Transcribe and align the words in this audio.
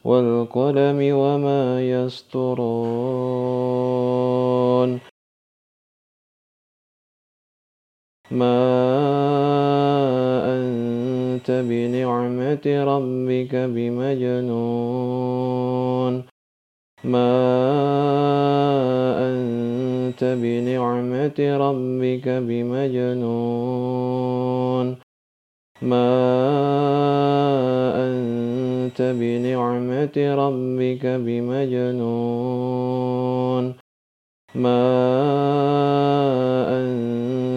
والقلم 0.06 0.98
وما 1.22 1.62
يسطرون 1.82 2.60
ما 8.30 8.58
أنت 10.56 11.50
بنعمة 11.50 12.66
ربك 12.66 13.54
بمجنون. 13.54 14.15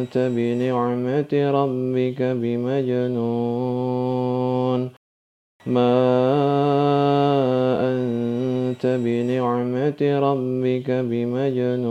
أنت 0.09 0.18
بنعمة 0.18 1.34
ربك 1.34 2.22
بمجنون. 2.22 3.20
ما 5.68 5.92
أنت 7.81 8.86
بنعمة 8.86 10.02
ربك 10.02 10.92
بمجنون. 10.92 11.90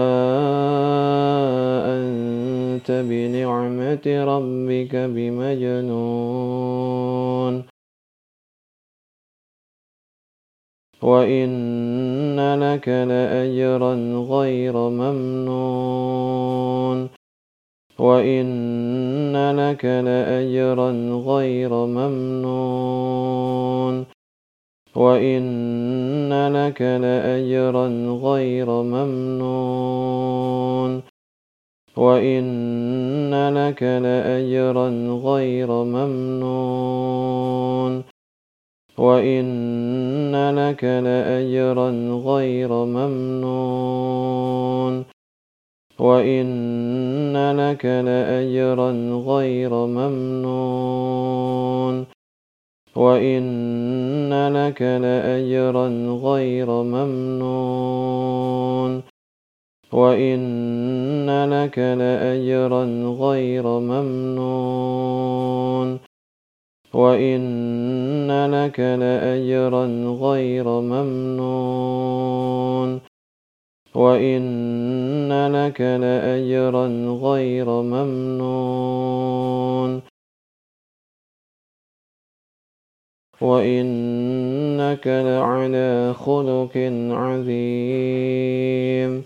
أنت 1.86 2.90
بنعمة 2.90 4.24
ربك 4.24 4.96
بمجنون. 4.96 6.14
وإن 11.02 12.13
لك 12.60 12.88
لأجرا 12.88 13.94
غير 14.30 14.76
ممنون. 14.76 16.24
وإن 17.98 19.50
لك 19.56 19.84
لأجرا 19.84 20.90
غير 21.26 21.70
ممنون. 21.74 23.24
وإن 24.96 26.32
لك 26.52 26.82
لأجرا 26.82 27.88
غير 28.22 28.70
ممنون. 28.70 30.24
وإن 31.96 33.34
لك 33.54 33.82
لأجرا 33.82 34.88
غير 35.24 35.68
ممنون. 35.72 37.24
وإن 38.98 40.54
لك 40.54 40.84
لأجرا 40.84 41.90
غير 42.26 42.72
ممنون 42.84 44.24
وإن 45.98 47.36
لك 47.56 47.84
لأجرا 47.84 48.90
غير 49.26 49.74
ممنون 49.86 51.24
وإن 52.96 54.32
لك 54.52 54.82
لأجرا 54.82 55.88
غير 56.22 56.70
ممنون 56.82 58.24
وإن 59.92 61.30
لك 61.50 61.78
لأجرا 61.78 62.84
غير 63.20 63.66
ممنون 63.78 65.04
وإن 66.94 68.30
لك 68.50 68.80
لأجرا 68.80 69.86
غير 70.20 70.80
ممنون 70.80 72.20
وإن 73.94 75.52
لك 75.52 75.80
لأجرا 75.80 76.86
غير 77.22 77.82
ممنون 77.82 78.94
وإنك 83.40 85.06
لعلى 85.06 86.14
خلق 86.14 86.76
عظيم 87.10 89.24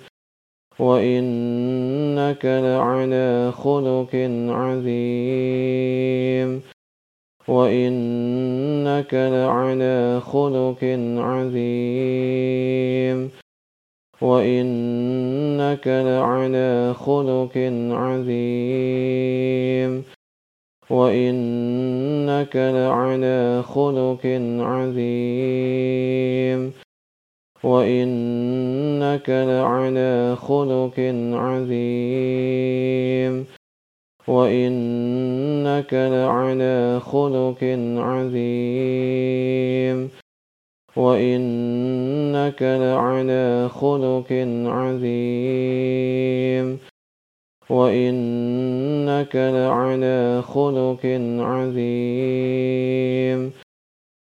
وإنك 0.79 2.45
لعلى 2.45 3.53
خلق 3.53 4.15
عظيم 4.49 5.59
وإنك 7.49 9.15
لعلى 9.15 10.21
خلق 10.21 10.85
عظيم 11.19 13.31
وإنك 14.21 15.87
لعلى 15.87 16.95
خلق 16.95 17.57
عظيم 18.05 20.05
وإنك 20.91 22.57
لعلى 22.57 23.63
خلق 23.63 24.27
عظيم 24.61 26.73
وإن 27.65 28.09
وإنك 28.99 29.31
لعلى 29.31 30.37
خلق 30.37 30.99
عظيم 31.33 31.87
وإنك 34.29 35.95
لعلى 35.95 37.01
خلق 37.01 37.65
عظيم 37.97 38.39
وإنك 40.97 42.63
لعلى 42.63 43.69
خلق 43.69 44.33
عظيم 44.67 45.59
وإنك 47.71 49.37
لعلى 49.37 50.43
خلق 50.43 51.07
عظيم 51.41 53.53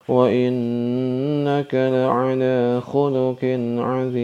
وإنك 0.09 1.75
لعلى 1.75 2.81
خلق 2.81 3.45
عظيم 3.79 4.19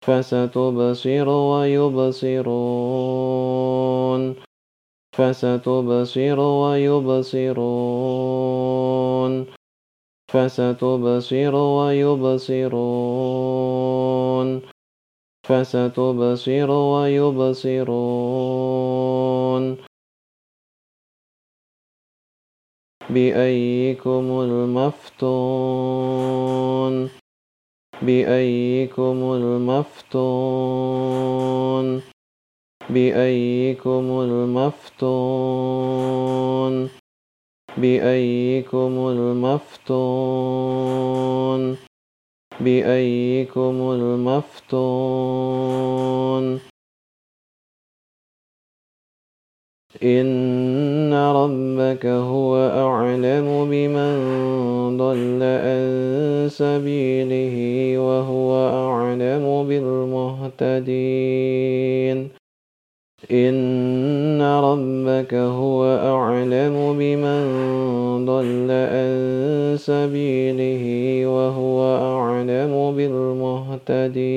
فستبصر 0.03 1.29
ويبصرون 1.29 2.91
فستبصر 5.21 6.41
ويبصرون. 6.41 7.07
فستبصر 10.29 11.55
ويبصرون. 11.55 12.61
فستبصر 15.45 16.71
ويبصرون. 16.71 17.91
بأيكم 23.15 24.41
المفتون. 24.41 25.91
بأيكم 28.03 29.33
المفتون. 29.35 30.81
بأيكم 32.91 34.21
المفتون. 34.21 35.81
بأيكم 37.77 39.09
المفتون. 39.09 40.41
بأيكم 42.61 43.77
المفتون. 43.93 45.31
إن 50.03 51.13
ربك 51.13 52.07
هو 52.07 52.57
أعلم 52.57 53.69
بمن 53.71 54.17
ضل 54.97 55.43
عن 55.43 56.49
سبيله 56.49 57.57
وهو 57.99 58.69
أعلم 58.69 59.69
بالمهتدين 59.69 61.21
إن 63.31 64.43
ربك 64.43 65.35
هو 65.35 65.85
أعلم 65.85 66.97
بمن 66.99 67.45
ضل 68.27 68.71
عن 68.71 69.77
سبيله 69.79 70.85
وهو 71.27 71.97
أعلم 71.97 72.97
بالمهتدين 72.97 74.31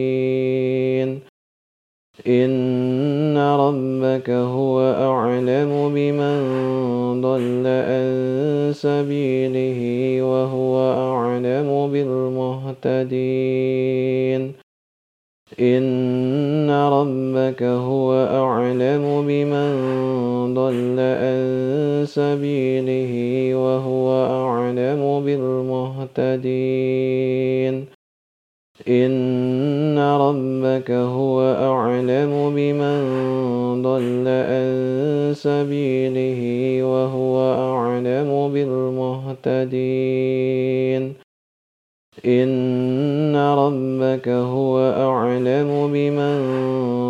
إن 2.28 3.38
ربك 3.38 4.30
هو 4.30 4.80
أعلم 4.80 5.92
بمن 5.96 6.42
ضل 7.22 7.68
عن 7.68 8.72
سبيله 8.74 9.82
وهو 10.24 10.80
أعلم 10.94 11.92
بالمهتدين 11.92 13.44
إن 15.60 16.70
ربك 16.70 17.64
هو 17.64 18.14
أعلم 18.14 19.28
بمن 19.28 19.74
ضل 20.54 21.00
عن 21.00 22.06
سبيله 22.08 23.14
وهو 23.56 24.26
أعلم 24.26 25.22
بالمهتدين 25.26 26.64
إن 28.88 30.00
ربك 30.00 30.92
هو 30.92 31.42
أعلم 31.42 32.56
بمن 32.56 33.02
ضل 33.82 34.28
عن 34.28 35.34
سبيله 35.36 36.42
وهو 36.84 37.40
أعلم 37.54 38.54
بالمهتدين 39.64 40.04
إن 42.26 43.36
ربك 43.36 44.28
هو 44.30 44.80
أعلم 44.80 45.92
بمن 45.94 46.40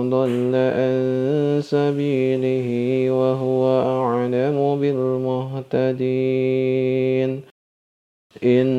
ضل 0.09 0.55
عن 0.55 1.59
سبيله 1.63 2.67
وهو 3.11 3.81
أعلم 3.81 4.79
بالمهتدين 4.81 6.13
إن 8.43 8.72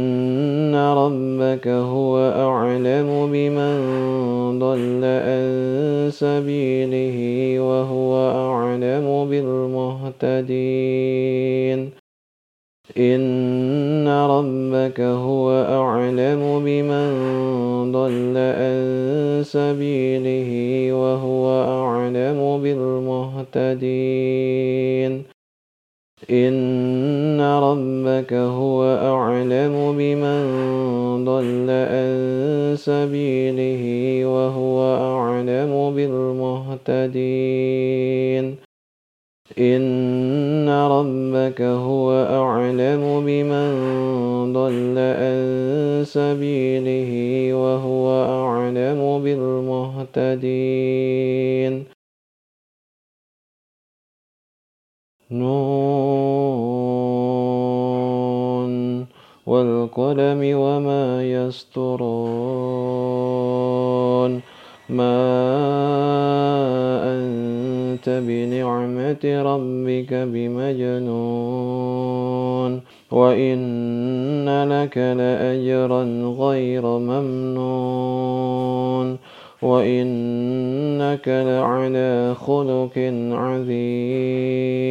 وإنك 79.64 81.28
لعلى 81.28 82.35
خلق 82.35 82.99
عظيم 83.33 84.85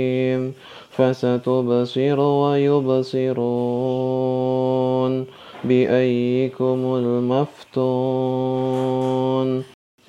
فستبصر 0.89 2.19
ويبصرون 2.19 3.33
بأيكم 5.63 6.95
المفتون 6.95 8.43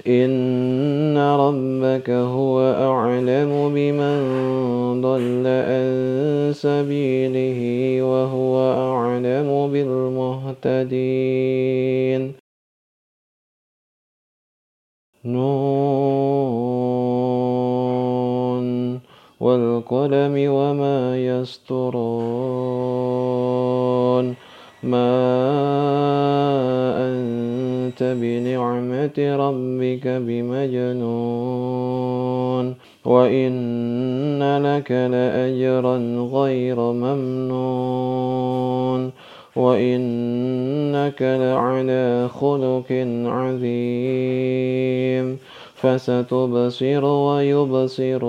إن 0.06 1.18
ربك 1.18 2.10
هو 2.10 2.60
أعلم 2.60 3.72
بمن 3.74 4.20
ضل 5.00 5.46
عن 5.46 6.52
سبيله 6.54 7.60
وهو 8.02 8.72
أعلم 8.72 9.72
بالمهتدين 9.72 10.84
والقلم 19.90 20.52
وما 20.52 21.26
يسطرون 21.26 21.94
ما 24.82 25.14
أنت 26.98 28.02
بنعمة 28.02 29.18
ربك 29.18 30.06
بمجنون. 30.06 31.04
وإن 33.04 34.62
لك 34.62 34.90
لأجرا 34.90 35.96
غير 36.32 36.80
ممنون. 36.80 38.54
وإنك 39.56 41.22
لعلى 41.22 42.28
خلق 42.28 42.92
عظيم. 43.26 45.38
فستبصر 45.84 47.04
ويبصرون 47.04 48.24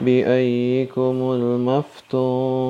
بأيكم 0.00 1.32
المفتون 1.32 2.66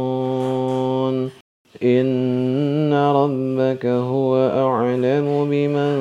إن 1.82 2.92
ربك 2.92 3.86
هو 3.86 4.36
أعلم 4.36 5.50
بمن 5.50 5.96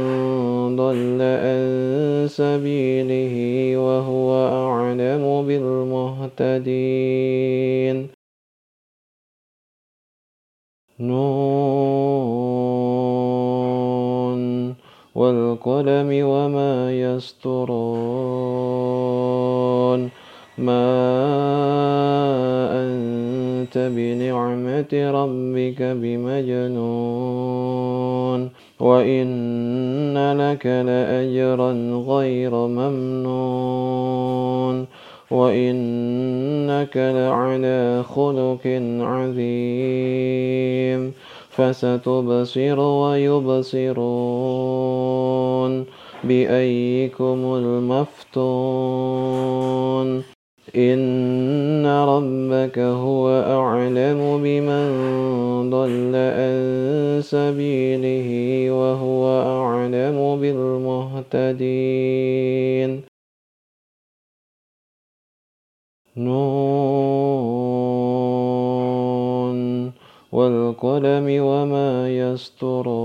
ضل 0.76 1.22
عن 1.22 2.28
سبيله 2.30 3.36
وهو 3.78 4.30
أعلم 4.48 5.46
بالمهتدين. 5.48 6.66
نون 11.00 12.55
والقلم 15.66 16.28
وما 16.28 16.92
يسطرون 16.92 17.76
ما 20.58 20.86
أنت 22.72 23.78
بنعمة 23.78 24.94
ربك 24.94 25.82
بمجنون. 25.82 26.76
وإن 28.80 30.38
لك 30.38 30.66
لأجرا 30.66 31.72
غير 32.08 32.56
ممنون. 32.56 33.26
وإنك 35.32 36.98
لعلى 36.98 38.04
خلق 38.04 38.68
عظيم. 39.02 41.14
فستبصر 41.58 42.80
ويبصرون 42.80 43.86
بأيكم 46.24 47.40
المفتون 47.56 48.96
إن 50.76 51.86
ربك 51.86 52.80
هو 52.80 53.30
أعلم 53.30 54.44
بمن 54.44 54.90
ضل 55.70 56.16
عن 56.16 57.22
سبيله 57.24 58.30
وهو 58.72 59.42
أعلم 59.42 60.18
بالمهتدين. 60.42 61.56
نون 66.18 67.65
والقلم 70.36 71.44
وما 71.44 72.18
يسطرون 72.18 72.96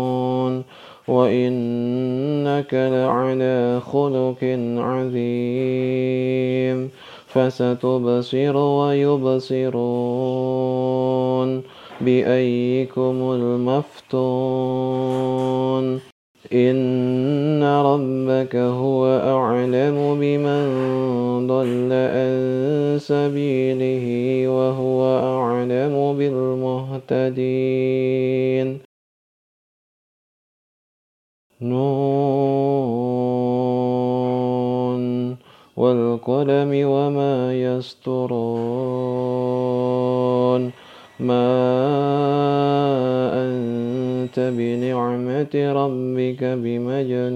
وإنك 1.07 2.73
لعلى 2.73 3.81
خلق 3.85 4.57
عظيم. 4.77 6.89
فستبصر 7.35 8.55
ويبصرون 8.57 9.75
بأيكم 12.01 13.31
المفتون 13.37 14.65
إن 16.53 17.63
ربك 17.63 18.55
هو 18.55 19.05
أعلم 19.05 20.19
بمن 20.21 20.67
ضل 21.47 21.91
عن 21.91 22.35
سبيله 22.99 24.05
وهو 24.47 24.99
أعلم 25.19 26.17
بالمهتدين. 26.17 27.35
نون 31.61 32.04
والقلم 36.27 36.89
وما 36.89 37.53
يسطرون 37.53 38.35
ما 41.19 41.45
أنت 43.33 44.39
بنعمة 44.39 45.55
ربك 45.55 46.43
بمجنون. 46.43 47.35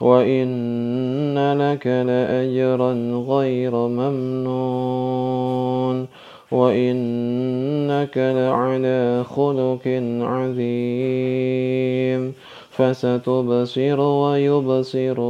وإن 0.00 1.58
لك 1.58 1.86
لأجرا 1.86 2.92
غير 3.28 3.74
ممنون. 3.74 5.04
وإنك 6.52 8.18
لعلى 8.18 9.24
خلق 9.24 9.88
عظيم. 10.20 12.34
فستبصر 12.76 14.00
ويبصرون 14.00 15.24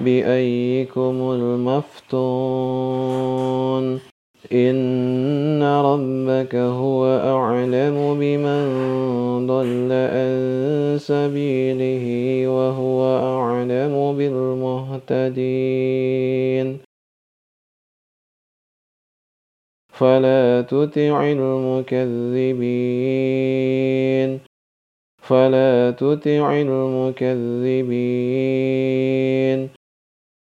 بأيكم 0.00 1.16
المفتون 1.32 2.80
إن 4.52 5.62
ربك 5.62 6.54
هو 6.54 7.06
أعلم 7.06 8.18
بمن 8.20 8.66
ضل 9.46 9.92
عن 9.92 10.96
سبيله 10.98 12.06
وهو 12.48 13.18
أعلم 13.18 14.16
بالمهتدين 14.18 15.60
فلا 19.92 20.62
تطع 20.62 21.24
المكذبين 21.32 22.10
فلا 25.30 25.90
تطع 25.90 26.60
المكذبين. 26.60 27.30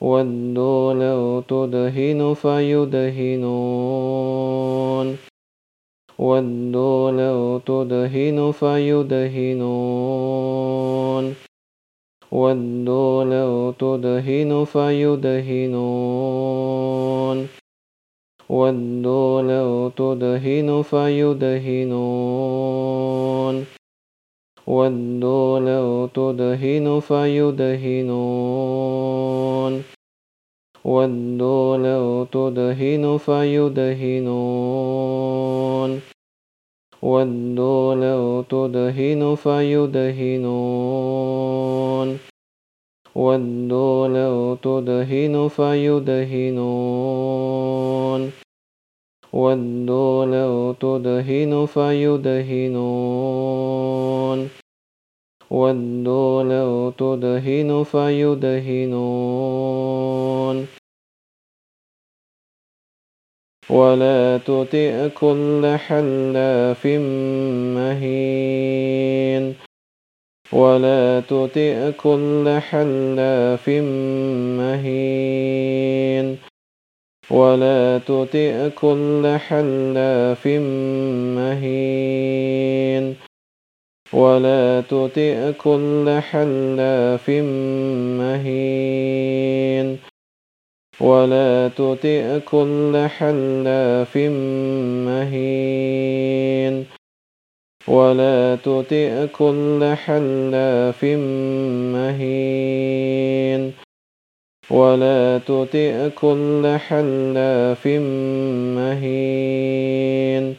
ودوا 0.00 0.94
لو 0.94 1.40
تدهن 1.40 2.34
فيدهنون. 2.34 3.68
ودوا 6.18 7.10
لو 7.10 7.58
تدهن 7.58 8.50
فيدهنون. 8.50 9.64
ودوا 12.32 13.24
لو 13.24 13.72
تدهن 13.72 14.64
فيدهنون. 14.64 15.48
ودوا 18.50 19.42
لو 19.42 19.88
تدهن 19.88 20.82
فيدهنون. 20.82 21.94
ودوا 24.66 25.60
لو 25.60 26.06
تدهن 26.06 27.00
فيدهنون. 27.00 27.58
ودوا 30.88 31.76
لو 31.76 32.24
تدهن 32.24 33.16
فيدهنون. 33.16 34.30
ودوا 37.02 37.94
لو 37.94 38.42
تدهن 38.42 39.34
فيدهنون. 39.34 40.18
ودوا 43.16 44.08
لو 44.08 44.54
تدهن 44.54 45.48
فيدهنون. 45.48 46.58
ودوا 49.32 50.26
لو 50.26 50.72
تدهن 50.72 51.66
فيدهنون. 51.66 52.78
ودوا 55.50 56.42
لو 56.42 56.90
تدهن 56.90 57.82
فيدهنون. 57.82 59.97
ولا 63.70 64.38
تطئ 64.38 65.08
كل 65.08 65.76
حلاف 65.76 66.86
مهين. 67.76 69.54
ولا 70.52 71.20
تطئ 71.20 71.92
كل 71.92 72.58
حلاف 72.60 73.68
مهين. 74.58 76.36
ولا 77.30 77.98
تطئ 77.98 78.70
كل 78.70 79.36
حلاف 79.38 80.46
مهين. 81.36 83.14
ولا 84.12 84.80
تطئ 84.80 85.52
كل 85.52 86.18
حلاف 86.20 87.30
مهين. 88.20 90.07
ولا 91.00 91.68
تطئ 91.68 92.40
كل 92.40 93.06
حلاف 93.08 94.16
مهين. 95.06 96.84
ولا 97.88 98.56
تطئ 98.56 99.26
كل 99.26 99.94
حلاف 99.94 101.04
مهين. 101.94 103.72
ولا 104.70 105.38
تطئ 105.38 106.10
كل 106.10 106.76
حلاف 106.78 107.86
مهين. 108.76 110.54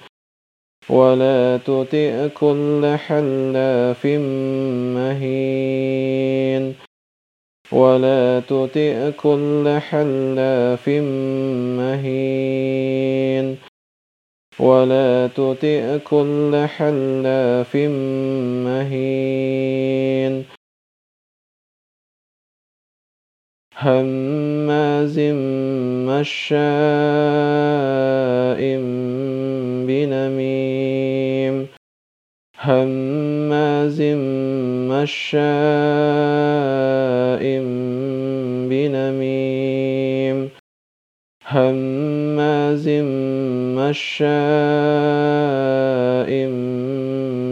ولا 0.90 1.58
تطئ 1.58 2.30
كل 2.30 2.96
حلاف 2.98 4.06
مهين. 4.96 6.79
ولا 7.72 8.40
تطئ 8.40 9.12
كل 9.12 9.80
حلاف 9.80 10.90
مهين. 11.80 13.58
ولا 14.60 15.28
تطئ 15.28 16.00
كل 16.00 16.66
حلاف 16.68 17.76
مهين. 18.66 20.46
هماز 23.76 25.20
مشاء 26.10 26.60
بنميم. 29.88 31.68
هماز 32.60 34.02
مشاء 34.92 35.40
هماز 41.52 42.88
مشاء 43.78 44.30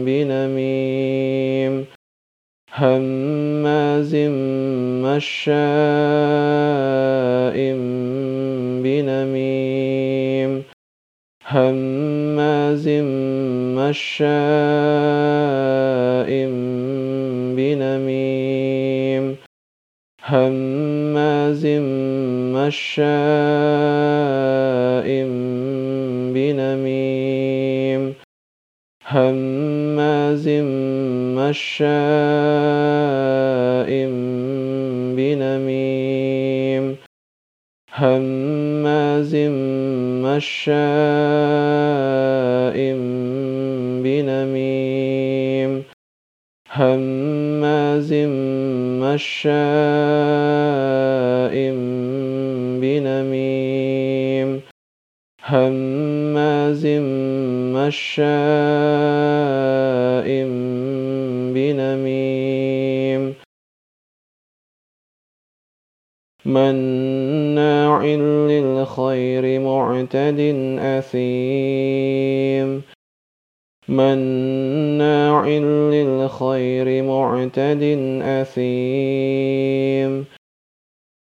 بنميم. 0.06 1.86
هماز 2.70 4.14
مشاء 5.04 5.56
بنميم. 8.82 10.64
هماز 11.42 12.88
مشاء 13.78 14.38
بنميم. 17.56 19.38
هماز 20.22 20.67
مشاء 22.68 23.08
بنميم 26.34 28.02
هماز 29.02 30.48
مشاء 31.38 31.88
بنميم 35.16 36.84
هماز 37.90 39.34
مشاء 40.24 40.78
بنميم 44.04 45.72
هماز 46.68 48.12
مشاء 49.02 50.67
هماز 55.48 56.86
مشاء 57.76 58.28
بنميم 61.54 63.22
مناع 66.44 68.04
للخير 68.52 69.60
معتد 69.60 70.40
أثيم 70.98 72.82
مناع 73.88 75.48
للخير 75.94 77.02
معتد 77.02 77.82
أثيم 78.22 80.12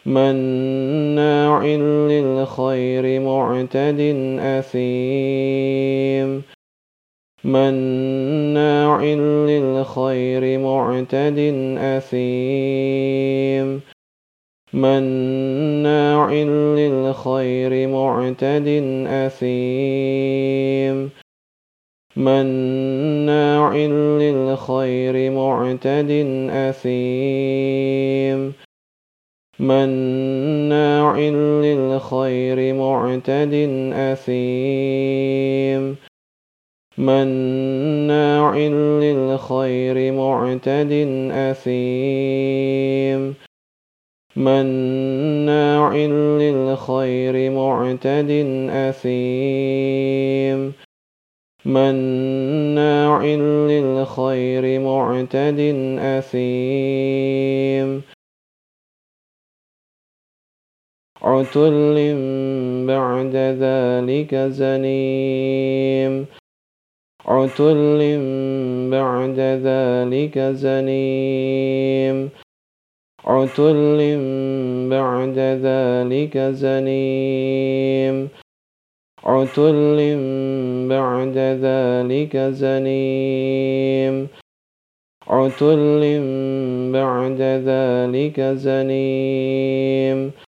مناع 0.07 1.65
للخير 1.65 3.19
معتد 3.19 3.99
أثيم. 4.39 6.43
مناع 7.43 9.03
للخير 9.03 10.59
معتد 10.59 11.39
أثيم. 11.77 13.81
مناع 14.73 16.33
للخير 16.33 17.87
معتد 17.87 18.67
أثيم. 19.07 21.09
مناع 22.15 23.75
للخير 23.75 25.31
معتد 25.31 26.11
أثيم. 26.51 28.53
مناع 29.59 31.19
للخير 31.19 32.73
معتد 32.73 33.53
أثيم. 33.93 35.95
مناع 36.97 38.57
للخير 39.01 40.11
معتد 40.11 40.91
أثيم. 41.31 43.35
مناع 44.35 45.95
للخير 45.95 47.51
معتد 47.51 48.29
أثيم. 48.69 50.73
مناع 51.65 53.25
للخير 53.25 54.79
معتد 54.79 55.59
أثيم. 55.99 57.37
عتل 61.27 61.97
بعد 62.87 63.35
ذلك 63.35 64.35
زنيم. 64.35 66.25
عتل 67.27 67.99
بعد 68.91 69.39
ذلك 69.39 70.39
زنيم. 70.39 72.29
عتل 73.25 73.99
بعد 74.89 75.37
ذلك 75.67 76.37
زنيم. 76.37 78.29
عتل 79.23 79.99
بعد 80.89 81.37
ذلك 81.37 82.37
زنيم. 82.37 84.27
عتل 85.27 86.01
بعد 86.93 87.41
ذلك 87.41 88.41
زنيم. 88.41 90.46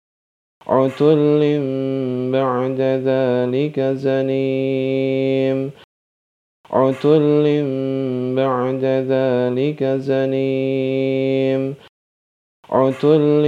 عتل 0.73 1.61
بعد 2.33 2.81
ذلك 2.81 3.81
زنيم. 3.81 5.71
عتل 6.73 7.45
بعد 8.37 8.85
ذلك 8.85 9.85
زنيم. 9.85 11.75
عتل 12.71 13.45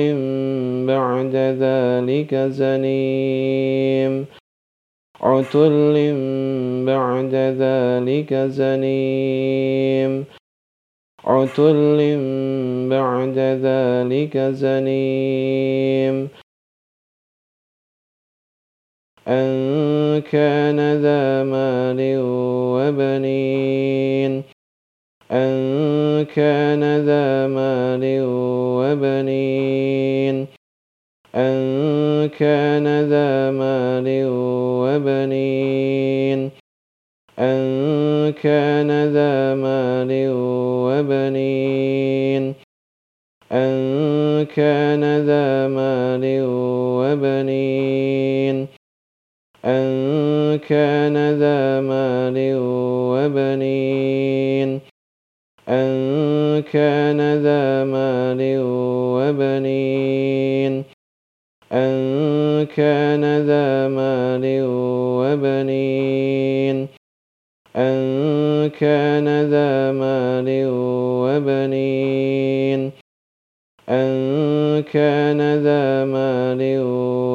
بعد 0.86 1.34
ذلك 1.64 2.34
زنيم. 2.34 4.26
عتل 5.20 5.96
بعد 6.86 7.34
ذلك 7.34 8.34
زنيم. 8.34 10.24
عتل 11.24 11.98
بعد 12.90 13.38
ذلك 13.38 14.38
زنيم. 14.38 16.43
أن 19.28 20.20
كان 20.20 21.00
ذا 21.00 21.44
مال 21.44 22.00
وبنين. 22.76 24.42
أن 25.32 26.24
كان 26.24 26.82
ذا 27.06 27.46
مال 27.46 28.02
وبنين. 28.84 30.46
أن 31.34 32.28
كان 32.28 32.86
ذا 33.08 33.50
مال 33.50 34.06
وبنين. 34.84 36.50
أن 37.38 38.32
كان 38.32 38.90
ذا 39.12 39.54
مال 39.54 40.12
وبنين. 40.86 42.54
أن 43.52 44.44
كان 44.44 45.02
ذا 45.26 45.68
مال 45.68 46.24
وبنين. 47.00 48.73
كان 50.68 51.16
ذا 51.38 51.80
مال 51.80 52.36
وبنين. 53.12 54.80
أن 55.68 56.62
كان 56.72 57.20
ذا 57.42 57.84
مال 57.84 58.40
وبنين. 59.16 60.84
أن 61.72 62.66
كان 62.76 63.24
ذا 63.46 63.88
مال 63.88 64.44
وبنين. 65.20 66.88
أن 67.76 68.70
كان 68.80 69.28
ذا 69.50 69.92
مال 69.92 70.48
وبنين. 71.24 72.90
أن 73.88 74.82
كان 74.82 75.40
ذا 75.62 76.04
مال 76.04 76.62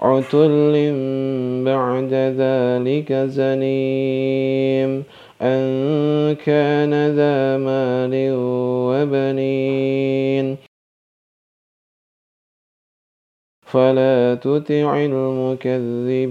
عتل 0.00 0.74
بعد 1.64 2.12
ذلك 2.12 3.12
زنيم 3.12 5.04
أن 5.42 5.60
كان 6.34 6.92
ذا 7.16 7.56
مال 7.56 8.32
وبنين 8.90 10.56
فلا 13.66 14.34
تطع 14.34 14.96
المكذبين 14.96 16.30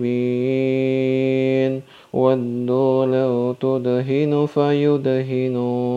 ودوا 2.13 3.05
لو 3.05 3.53
تدهن 3.53 4.45
فيدهنون 4.45 5.89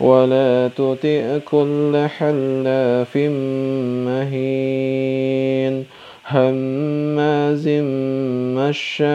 ولا 0.00 0.70
تطع 0.76 1.38
كل 1.44 2.06
حلاف 2.18 3.16
مهين 4.06 5.84
هماز 6.26 7.68
مشاء 8.56 9.10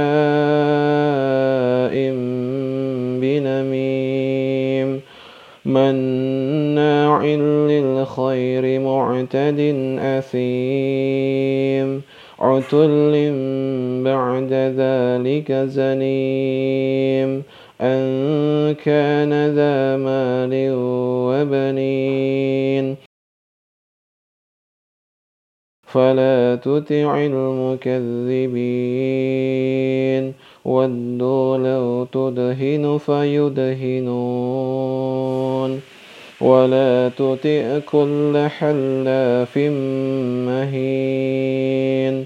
بنميم 3.22 5.02
مناع 5.66 7.26
للخير 7.70 8.80
معتد 8.80 9.60
أثيم 10.00 12.02
عتل 12.40 13.14
بعد 14.06 14.54
ذلك 14.54 15.52
زنيم 15.52 17.44
أن 17.82 18.76
كان 18.76 19.56
ذا 19.56 19.98
مال 19.98 20.54
وبنين 21.28 22.96
فلا 25.84 26.56
تطع 26.56 27.18
المكذبين 27.18 28.06
ودوا 30.66 31.58
لو 31.58 32.06
تدهن 32.06 32.98
فيدهنون 32.98 34.66
ولا 36.42 37.10
تطع 37.10 37.80
كل 37.80 38.48
حلاف 38.48 39.58
مهين 40.48 42.26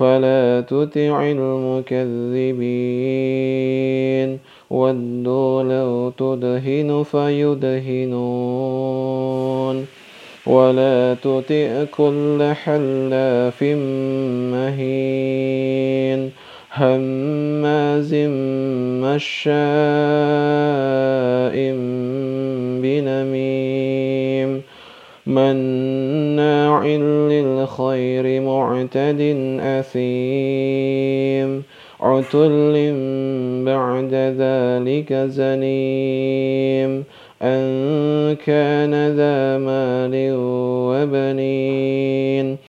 فلا 0.00 0.60
تطع 0.60 1.22
المكذبين. 1.22 1.98
ودوا 4.70 5.62
لو 5.62 6.12
تدهن 6.18 7.04
فيدهنون. 7.10 9.86
ولا 10.46 11.14
تطع 11.14 11.84
كل 11.96 12.52
حلاف 12.64 13.62
مهين. 14.52 16.30
هماز 16.74 18.14
مشاء 19.04 19.50
بنميم. 22.82 24.62
مناع 25.26 26.86
للخير 26.86 28.40
معتد 28.40 29.20
أثيم. 29.60 31.62
عتل 32.00 32.92
بعد 33.64 34.14
ذلك 34.14 35.12
زنيم. 35.12 37.04
أن 37.42 38.36
كان 38.46 39.16
ذا 39.16 39.58
مال 39.58 40.32
وبنين. 40.94 42.69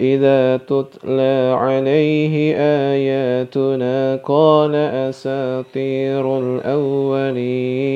إذا 0.00 0.56
تتلى 0.56 1.56
عليه 1.58 2.56
آياتنا 2.56 4.16
قال 4.16 4.74
أساطير 4.74 6.38
الأولين 6.38 7.94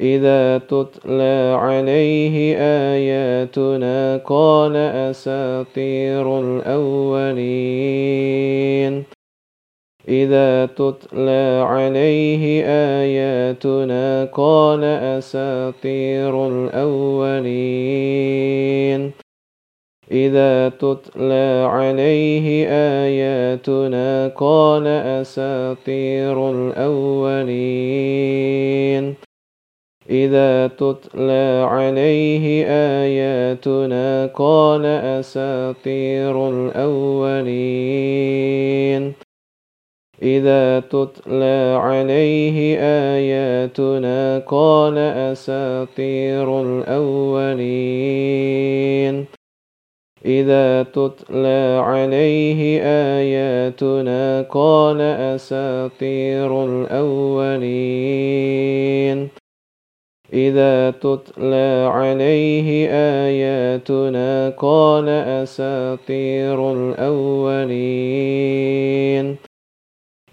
إذا 0.00 0.58
تتلى 0.58 1.56
عليه 1.60 2.56
آياتنا 2.58 4.16
قال 4.16 4.76
أساطير 4.76 6.40
الأولين 6.40 7.52
إذا 10.08 10.66
تتلى 10.66 11.64
عليه 11.68 12.64
آياتنا 12.66 14.24
قال 14.24 14.84
أساطير 14.84 16.48
الأولين 16.48 17.82
إذا 20.12 20.68
تتلى 20.68 21.68
عليه 21.70 22.68
آياتنا 22.68 24.28
قال 24.28 24.86
أساطير 24.86 26.50
الأولين. 26.50 27.94
إذا 30.10 30.66
تتلى 30.66 31.66
عليه 31.70 32.66
آياتنا 32.66 34.26
قال 34.26 34.84
أساطير 34.86 36.48
الأولين. 36.48 37.52
إذا 40.22 40.80
تتلى 40.80 41.78
عليه 41.80 42.78
آياتنا 42.78 44.38
قال 44.38 44.98
أساطير 44.98 46.62
الأولين. 46.62 48.22
إذا 50.26 50.82
تتلى 50.82 51.82
عليه 51.84 52.80
آياتنا 52.82 54.42
قال 54.42 55.00
أساطير 55.00 56.64
الأولين. 56.64 57.82
إذا 60.32 60.90
تتلى 60.90 61.88
عليه 61.92 62.88
آياتنا 62.90 64.50
قال 64.58 65.08
أساطير 65.08 66.72
الأولين. 66.72 67.82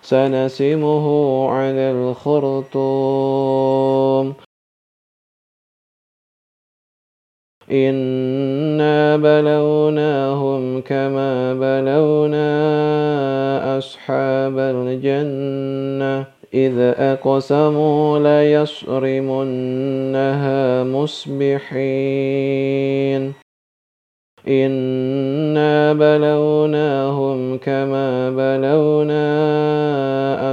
سنسمه 0.01 1.05
على 1.49 1.91
الخرطوم. 1.91 2.73
إنا 7.71 9.17
بلوناهم 9.17 10.81
كما 10.81 11.53
بلونا 11.53 12.57
أصحاب 13.77 14.57
الجنة. 14.57 16.25
إذ 16.53 16.79
أقسموا 16.79 18.19
ليصرمنها 18.19 20.83
مصبحين. 20.83 21.41
إنا 24.47 25.93
بلوناهم 25.93 27.57
كما 27.57 28.29
بلونا 28.29 29.25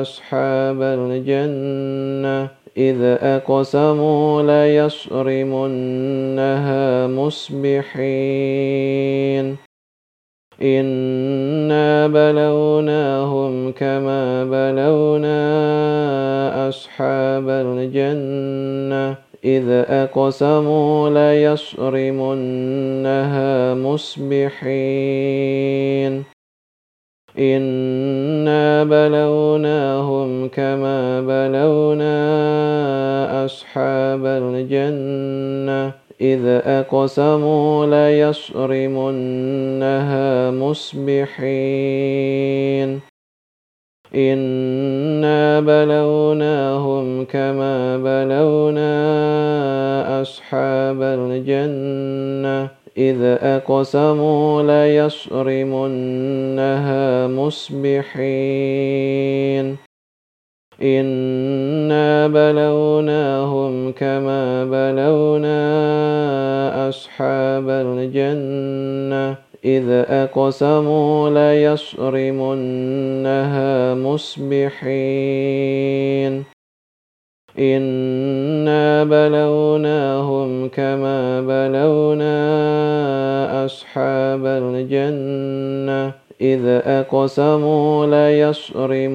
أصحاب 0.03 0.83
الجنة 0.83 2.48
إذ 2.77 3.03
أقسموا 3.03 4.42
ليصرمنها 4.42 5.66
مصبحين 7.07 8.09
إنا 10.62 12.07
بلوناهم 12.07 13.72
كما 13.72 14.44
بلونا 14.44 15.38
أصحاب 16.68 17.48
الجنة 17.48 19.28
إذ 19.44 19.70
أقسموا 19.70 21.11
ليصرمنها 21.11 21.74
مصبحين. 23.74 24.59
إنا 27.38 28.85
بلوناهم 28.85 30.48
كما 30.48 31.20
بلونا 31.20 32.18
أصحاب 33.44 34.27
الجنة. 34.27 35.92
إذ 36.20 36.46
أقسموا 36.46 37.87
ليصرمنها 37.87 38.90
مصبحين. 40.51 41.48
إنا 44.14 45.61
بلوناهم 45.61 47.25
كما 47.25 47.97
بلونا 47.97 48.92
أصحاب 50.23 51.03
الجنة 51.03 52.68
إذ 52.99 53.23
أقسموا 53.23 54.62
ليصرمنها 54.62 56.07
مصبحين 57.27 58.29
إنا 60.83 62.27
بلوناهم 62.27 63.92
كما 63.92 64.64
بلونا 64.64 65.59
أصحاب 66.88 67.68
الجنة 67.68 69.48
إذ 69.64 69.90
أقسموا 69.90 71.31
ليصرمنها 71.31 73.94
مصبحين. 73.94 74.79
إنا 77.59 79.05
بلوناهم 79.05 80.68
كما 80.68 81.40
بلونا 81.40 82.38
أصحاب 83.64 84.47
الجنة. 84.47 86.12
إذ 86.40 86.66
أقسموا 86.66 88.07
ليصرمنها 88.07 89.11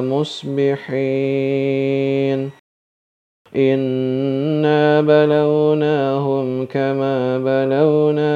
مصبحين. 0.00 1.08
إنا 3.58 5.00
بلوناهم 5.00 6.66
كما 6.66 7.38
بلونا 7.38 8.32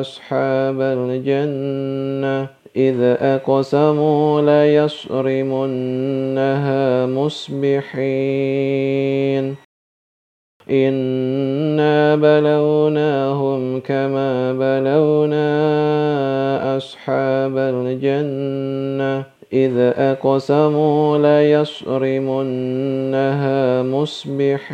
أصحاب 0.00 0.80
الجنة 0.80 2.48
إذ 2.76 3.00
أقسموا 3.20 4.40
ليصرمنها 4.40 5.86
مصبحين 7.06 7.86
إنا 10.70 12.16
بلوناهم 12.16 13.80
كما 13.80 14.52
بلونا 14.52 15.46
أصحاب 16.76 17.56
الجنة 17.56 19.35
إذ 19.52 19.78
أقسموا 19.78 21.18
ليصرمنها 21.18 21.82
مصبحين. 23.82 24.66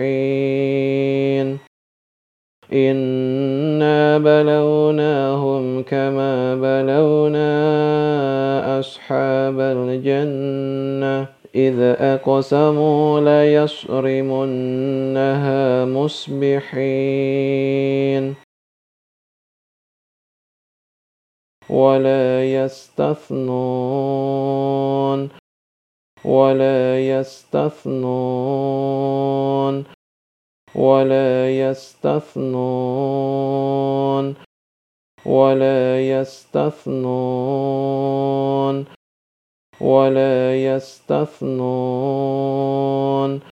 إنا 2.72 4.18
بلوناهم 4.18 5.82
كما 5.82 6.54
بلونا 6.54 7.52
أصحاب 8.78 9.60
الجنة. 9.60 11.26
إذ 11.54 11.80
أقسموا 11.80 13.20
ليصرمنها 13.20 14.24
مصبحين. 15.84 16.82
ولا 21.72 22.44
يستثنون. 22.44 23.42
ولا 26.24 27.00
يستثنون. 27.00 29.84
ولا 30.76 31.50
يستثنون. 31.50 34.34
ولا 35.26 36.00
يستثنون. 36.00 38.84
ولا 39.80 40.56
يستثنون. 40.56 43.51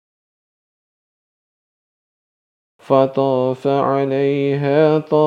فطاف 2.85 3.67
عليها 3.67 4.99
طائف 4.99 5.23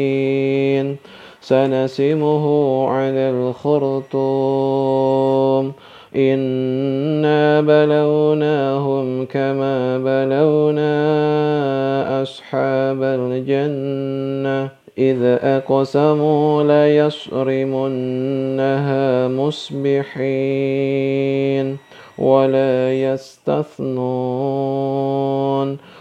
سنسمه 1.40 2.44
على 2.88 3.31
الخرطوم. 3.31 4.12
إنا 6.16 7.61
بلوناهم 7.61 9.26
كما 9.26 9.98
بلونا 9.98 10.92
أصحاب 12.22 13.03
الجنة. 13.03 14.79
إذ 14.98 15.22
أقسموا 15.42 16.62
ليصرمنها 16.62 17.79
مصبحين 19.29 20.70
ولا 22.18 22.92
يستثنون 22.94 24.50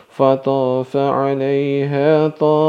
فطاف 0.10 0.97
عليها 0.97 2.28
طائف 2.28 2.62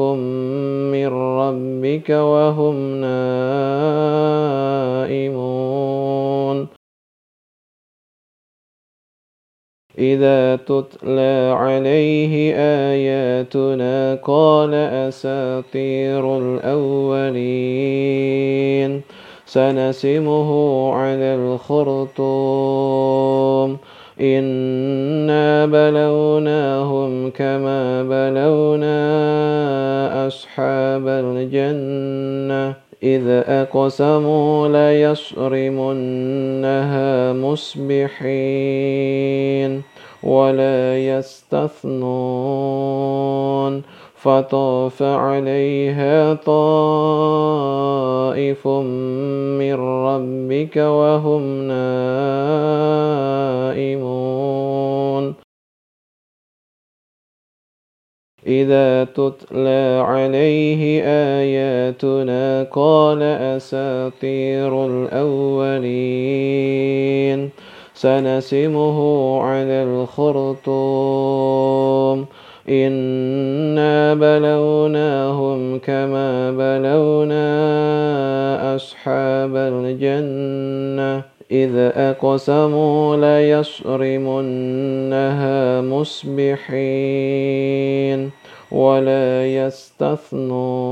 من 0.00 1.08
ربك 1.08 2.10
وهم 2.10 3.00
نائمون 3.00 4.28
إذا 9.98 10.56
تتلى 10.56 11.54
عليه 11.58 12.54
آياتنا 12.56 14.14
قال 14.14 14.74
أساطير 14.74 16.38
الأولين. 16.38 18.08
سنسمه 19.46 20.50
على 20.94 21.34
الخرطوم. 21.34 22.18
إنا 24.20 25.66
بلوناهم 25.66 27.30
كما 27.30 28.02
بلونا 28.02 28.98
أصحاب 30.26 31.08
الجنة. 31.08 32.87
إذ 33.02 33.28
أقسموا 33.28 34.68
ليصرمنها 34.68 37.32
مصبحين 37.32 38.22
ولا 40.22 40.98
يستثنون. 40.98 42.38
فطاف 44.18 45.02
عليها 45.02 46.34
طائف 46.34 46.68
من 49.58 49.74
ربك 49.74 50.76
وهم 50.76 51.68
نائمون. 53.74 55.47
إذا 58.48 59.04
تتلى 59.04 60.04
عليه 60.06 61.02
آياتنا 61.04 62.62
قال 62.72 63.22
أساطير 63.22 64.86
الأولين 64.86 66.48
سنسمه 67.94 68.98
على 69.42 69.82
الخرطوم 69.82 71.38
إنا 72.68 74.14
بلوناهم 74.14 75.78
كما 75.78 76.50
بلونا 76.50 77.48
أصحاب 78.76 79.56
الجنة 79.56 81.37
إذ 81.50 81.76
أقسموا 81.76 83.16
ليصرمنها 83.16 83.80
مصبحين 85.80 86.58
ولا 88.72 89.46
يستثنون 89.46 90.88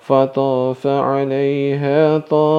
فطاف 0.00 0.86
عليها 0.86 2.18
طائف 2.18 2.52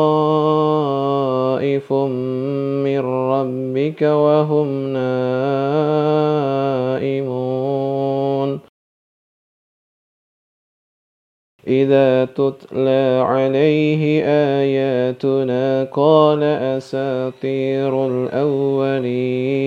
من 1.93 2.99
ربك 2.99 4.01
وهم 4.01 4.93
نائمون 4.93 5.55
إذا 11.67 12.25
تتلى 12.25 13.23
عليه 13.25 14.23
آياتنا 14.25 15.83
قال 15.83 16.43
أساطير 16.43 18.07
الأولين. 18.07 19.65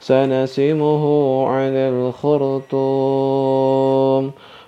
سنسمه 0.00 1.04
على 1.46 1.88
الخرطوم. 1.88 2.70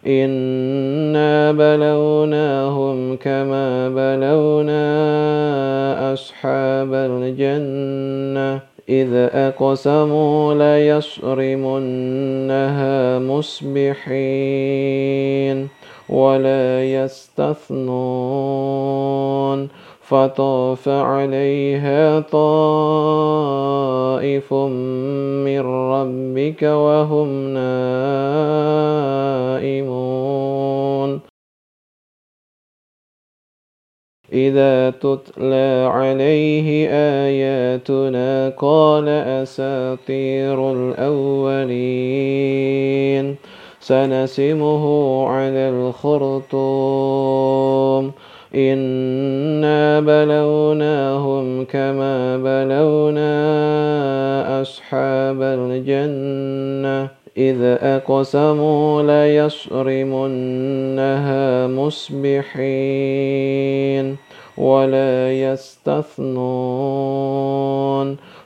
إنا 0.07 1.53
بلوناهم 1.53 3.17
كما 3.17 3.89
بلونا 3.89 4.83
أصحاب 6.13 6.95
الجنة. 6.95 8.72
إذ 8.89 9.15
أقسموا 9.15 10.55
ليصرمنها 10.55 11.79
مصبحين 13.19 14.63
ولا 16.09 16.85
يستثنون 16.85 18.33
فطاف 20.01 20.89
عليها 20.89 22.21
طائف 22.21 22.53
من 24.55 25.61
ربك 25.61 26.63
وهم 26.63 27.55
نائمون 27.55 28.83
إذا 34.33 34.91
تتلى 34.91 35.91
عليه 35.93 36.89
آياتنا 36.91 38.53
قال 38.59 39.09
أساطير 39.09 40.73
الأولين. 40.73 43.37
سنسمه 43.81 44.85
على 45.29 45.69
الخرطوم. 45.69 46.53
إنا 48.55 50.01
بلوناهم 50.01 51.65
كما 51.65 52.37
بلونا 52.37 53.33
أصحاب 54.63 55.43
الجنة. 55.43 57.22
إذ 57.37 57.63
أقسموا 57.63 59.03
ليصرمنها 59.03 60.17
مصبحين 61.67 62.87
ولا 64.57 65.33
يستثنون 65.33 66.73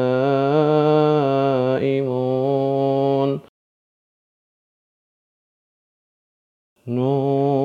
نون 6.87 7.62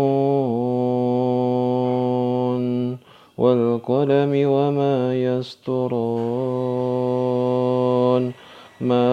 والقلم 3.89 4.51
وما 4.51 5.15
يسطرون 5.15 5.99
ما 8.81 9.09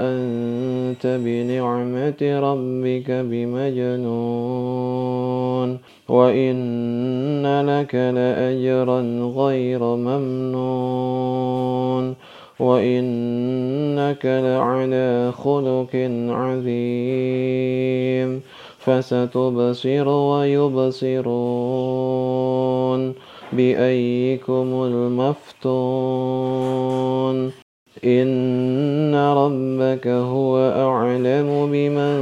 أنت 0.00 1.06
بنعمة 1.06 2.22
ربك 2.22 3.10
بمجنون. 3.10 4.04
وإن 6.08 7.66
لك 7.66 7.94
لأجرا 7.94 9.00
غير 9.36 9.82
ممنون. 9.82 10.54
وإنك 12.60 14.26
لعلى 14.26 15.32
خلق 15.32 15.96
عظيم. 16.30 18.42
فستبصر 18.84 20.08
ويبصرون 20.08 21.14
بأيكم 23.52 24.68
المفتون 24.84 26.24
إن 28.04 29.14
ربك 29.14 30.06
هو 30.06 30.56
أعلم 30.76 31.70
بمن 31.72 32.18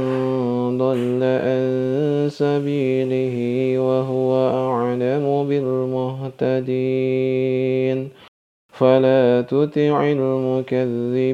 ضل 0.77 1.23
عن 1.23 2.29
سبيله 2.31 3.35
وهو 3.79 4.49
أعلم 4.49 5.47
بالمهتدين 6.53 7.03
فلا 8.69 9.41
تطع 9.41 10.03
المكذبين 10.11 11.33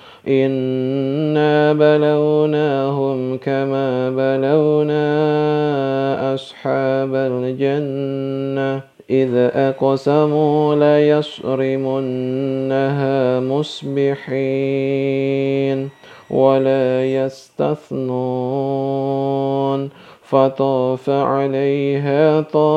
إنا 0.27 1.73
بلوناهم 1.73 3.37
كما 3.37 4.09
بلونا 4.09 5.03
أصحاب 6.33 7.15
الجنة 7.15 8.81
إذ 9.09 9.35
أقسموا 9.35 10.75
ليصرمنها 10.75 11.99
مصبحين 13.39 14.81
ولا 16.29 17.05
يستثنون 17.05 18.01
فطاف 20.31 21.09
عليها 21.09 22.41
طائف 22.41 22.75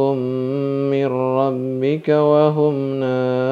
من 0.00 1.06
ربك 1.06 2.08
وهم 2.08 3.00
نائمون. 3.00 3.46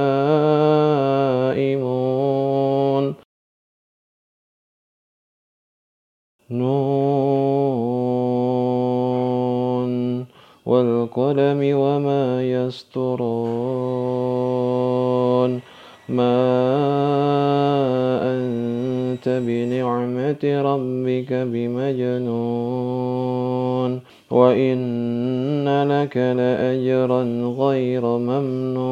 نون. 6.50 7.14
والقلم 10.66 11.60
وما 11.78 12.42
يسطرون 12.42 13.14
ما 16.08 16.44
أنت 18.22 19.28
بنعمة 19.28 20.44
ربك 20.44 21.32
بمجنون 21.32 22.74
وإن 24.30 25.84
لك 25.88 26.16
لأجرا 26.16 27.22
غير 27.58 28.02
ممنون 28.06 28.84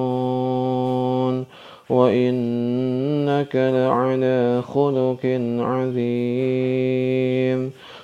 وإنك 1.90 3.56
لعلى 3.56 4.62
خلق 4.62 5.26
عظيم 5.58 6.50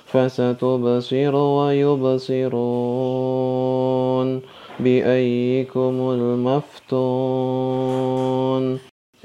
فستبصر 0.05 1.35
ويبصرون 1.35 2.49
بأيكم 4.79 6.11
المفتون 6.11 7.69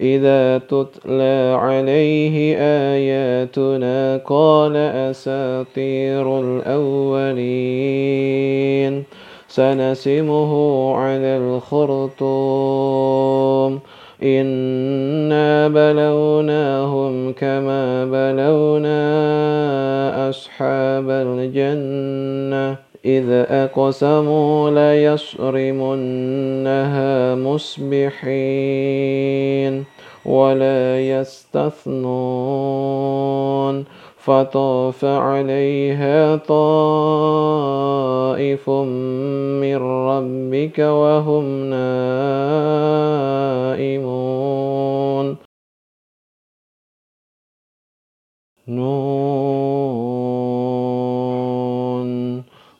إذا 0.00 0.58
تتلى 0.58 1.56
عليه 1.60 2.56
آياتنا 2.58 4.16
قال 4.16 4.76
أساطير 4.76 6.40
الأولين. 6.40 7.44
سنسمه 9.48 10.94
على 10.96 11.36
الخرطوم. 11.36 13.80
إنا 14.22 15.68
بلوناهم 15.68 17.32
كما 17.32 18.04
بلونا 18.04 19.04
أصحاب 20.28 21.10
الجنة. 21.10 22.83
إذ 23.04 23.30
أقسموا 23.30 24.70
ليصرمنها 24.70 25.84
مصبحين 27.34 28.64
ولا 30.24 31.00
يستثنون 31.00 32.24
فطاف 34.16 35.04
عليها 35.04 36.36
طائف 36.36 36.70
من 38.70 39.76
ربك 39.76 40.78
وهم 40.78 41.70
نائمون. 41.70 41.84
نون 48.68 49.64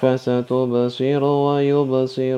فستبصر 0.00 1.24
ويبصرون 1.24 2.30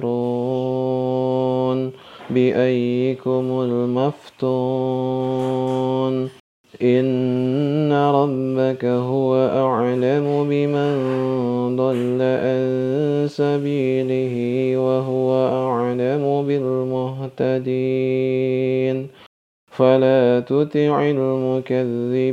بأيكم 2.31 3.61
المفتون 3.63 5.03
إن 6.83 7.93
ربك 7.93 8.85
هو 8.85 9.35
أعلم 9.37 10.49
بمن 10.51 10.93
ضل 11.77 12.19
عن 12.23 13.27
سبيله 13.29 14.37
وهو 14.77 15.49
أعلم 15.49 16.47
بالمهتدين 17.43 18.03
فلا 19.71 20.41
تطع 20.41 21.03
المكذبين 21.11 22.33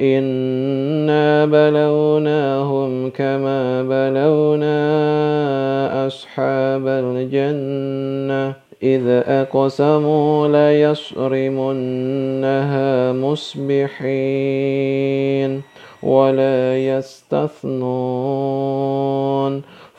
إنا 0.00 1.44
بلوناهم 1.46 3.10
كما 3.10 3.82
بلونا 3.82 4.76
أصحاب 6.06 6.86
الجنة 6.86 8.54
إذ 8.82 9.02
أقسموا 9.26 10.48
ليصرمنها 10.48 11.72
مصبحين 13.12 14.54
ولا 16.02 16.78
يستثنون 16.78 17.74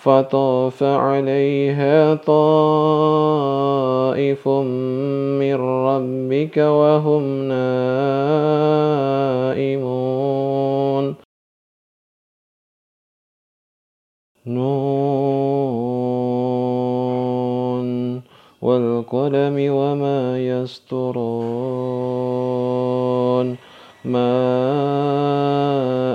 فطاف 0.05 0.83
عليها 0.83 2.15
طائف 2.15 2.37
من 4.47 5.55
ربك 5.55 6.57
وهم 6.57 7.47
نائمون. 7.47 7.95
نون. 14.45 14.95
والقلم 18.61 19.73
وما 19.73 20.39
يسطرون 20.39 21.15
ما 24.05 24.35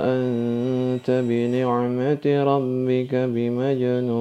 أنت 0.05 0.50
بنعمة 1.09 2.25
ربك 2.25 3.15
بمجنون 3.15 4.11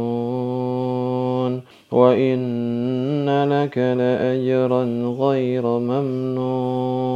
وإن 1.92 3.48
لك 3.48 3.78
لأجرا 3.78 4.84
غير 5.18 5.66
ممنون 5.66 7.10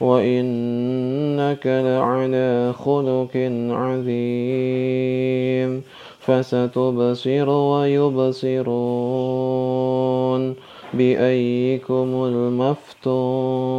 وإنك 0.00 1.66
لعلى 1.66 2.72
خلق 2.72 3.36
عظيم 3.70 4.12
فستبصر 6.20 7.48
ويبصرون 7.48 8.68
بأيكم 10.94 12.24
المفتون 12.24 13.78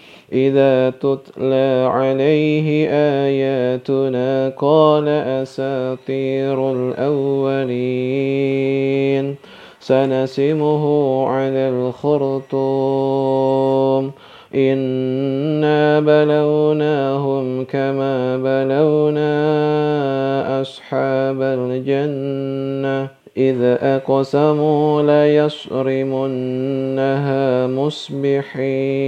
إذا 0.33 0.89
تتلى 0.89 1.89
عليه 1.91 2.89
آياتنا 2.89 4.53
قال 4.57 5.07
أساطير 5.07 6.71
الأولين. 6.71 9.35
سنسمه 9.79 11.25
على 11.27 11.69
الخرطوم. 11.69 14.11
إنا 14.55 15.99
بلوناهم 15.99 17.65
كما 17.65 18.37
بلونا 18.37 19.31
أصحاب 20.61 21.41
الجنة. 21.41 22.20
إذ 23.37 23.61
أقسموا 23.81 25.01
ليصرمنها 25.01 26.17
مصبحين 27.67 29.01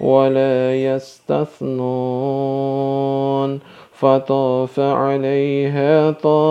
ولا 0.00 0.74
يستثنون 0.74 2.14
فطاف 3.92 4.80
عليها 4.80 6.10
طائف 6.10 6.44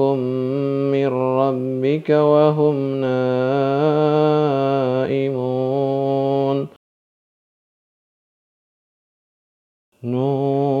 من 0.00 1.08
ربك 1.08 2.10
وهم 2.10 3.00
نائمون. 3.00 3.50
نون 10.02 10.80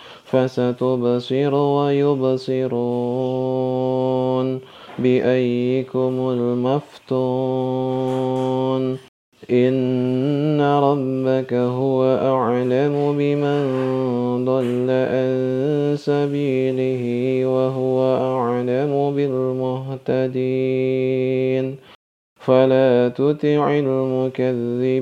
فستبصر 0.31 1.53
ويبصرون 1.55 2.71
بأيكم 4.99 6.29
المفتون 6.29 7.71
إن 9.51 10.61
ربك 10.61 11.53
هو 11.53 12.03
أعلم 12.03 13.17
بمن 13.17 13.61
ضل 14.45 14.87
عن 14.89 15.95
سبيله 15.97 17.03
وهو 17.45 17.97
أعلم 18.17 19.15
بالمهتدين 20.11 21.75
فلا 22.39 23.09
تطع 23.09 23.71
المكذبين 23.79 25.01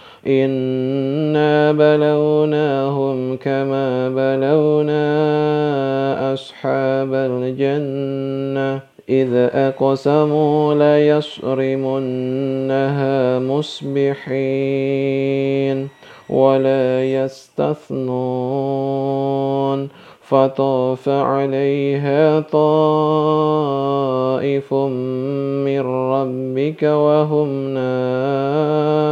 إنا 0.27 1.71
بلوناهم 1.71 3.37
كما 3.37 4.09
بلونا 4.09 5.03
أصحاب 6.33 7.13
الجنة 7.13 8.81
إذ 9.09 9.33
أقسموا 9.53 10.73
ليصرمنها 10.73 11.99
مصبحين 13.39 14.81
ولا 16.29 17.03
يستثنون 17.05 18.01
فطاف 20.31 21.09
عليها 21.09 22.39
طائف 22.39 22.63
من 24.73 25.81
ربك 25.81 26.83
وهم 26.83 27.73
نائمون 27.73 29.11